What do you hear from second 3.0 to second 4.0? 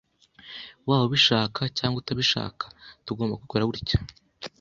tugomba kubikora gutya.